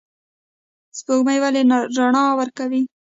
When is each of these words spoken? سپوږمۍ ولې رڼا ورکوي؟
سپوږمۍ 0.97 1.37
ولې 1.41 1.61
رڼا 1.97 2.23
ورکوي؟ 2.39 2.81